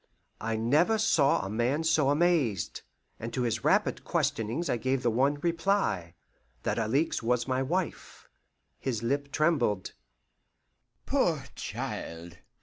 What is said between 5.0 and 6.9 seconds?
the one reply, that